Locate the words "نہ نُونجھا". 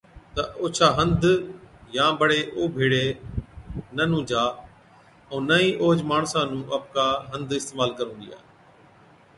3.95-4.43